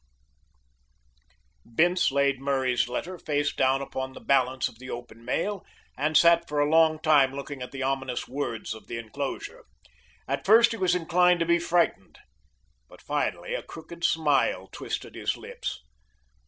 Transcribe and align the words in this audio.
W. 1.63 1.75
W. 1.75 1.75
Bince 1.75 2.11
laid 2.11 2.39
Murray's 2.41 2.89
letter 2.89 3.19
face 3.19 3.53
down 3.53 3.83
upon 3.83 4.13
the 4.13 4.19
balance 4.19 4.67
of 4.67 4.79
the 4.79 4.89
open 4.89 5.23
mail, 5.23 5.63
and 5.95 6.17
sat 6.17 6.49
for 6.49 6.59
a 6.59 6.67
long 6.67 6.97
time 6.97 7.33
looking 7.35 7.61
at 7.61 7.69
the 7.71 7.83
ominous 7.83 8.27
words 8.27 8.73
of 8.73 8.87
the 8.87 8.97
enclosure. 8.97 9.63
At 10.27 10.43
first 10.43 10.71
he 10.71 10.77
was 10.77 10.95
inclined 10.95 11.39
to 11.41 11.45
be 11.45 11.59
frightened, 11.59 12.17
but 12.89 12.99
finally 12.99 13.53
a 13.53 13.61
crooked 13.61 14.03
smile 14.03 14.65
twisted 14.71 15.13
his 15.13 15.37
lips. 15.37 15.83